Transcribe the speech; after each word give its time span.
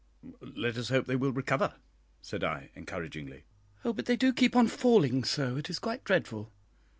"Let 0.41 0.77
us 0.77 0.89
hope 0.89 1.05
they 1.05 1.15
will 1.15 1.31
recover," 1.31 1.75
said 2.23 2.43
I, 2.43 2.71
encouragingly. 2.75 3.43
"Oh, 3.85 3.93
but 3.93 4.07
they 4.07 4.15
do 4.15 4.33
keep 4.33 4.55
on 4.55 4.67
falling 4.67 5.23
so, 5.23 5.57
it 5.57 5.69
is 5.69 5.77
quite 5.77 6.03
dreadful." 6.03 6.51